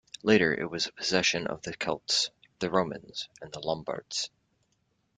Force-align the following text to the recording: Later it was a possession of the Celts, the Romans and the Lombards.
Later 0.23 0.51
it 0.51 0.67
was 0.71 0.87
a 0.87 0.91
possession 0.91 1.45
of 1.45 1.61
the 1.61 1.73
Celts, 1.77 2.31
the 2.57 2.71
Romans 2.71 3.29
and 3.39 3.53
the 3.53 3.59
Lombards. 3.59 4.31